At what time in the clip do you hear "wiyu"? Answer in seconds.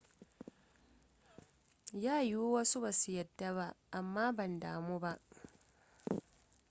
2.21-2.41